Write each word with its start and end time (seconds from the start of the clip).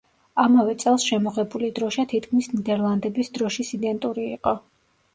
ამავე 0.43 0.71
წელს 0.83 1.05
შემოღებული 1.09 1.69
დროშა 1.81 2.07
თითქმის 2.15 2.51
ნიდერლანდების 2.57 3.33
დროშის 3.39 3.75
იდენტური 3.81 4.31
იყო. 4.37 4.61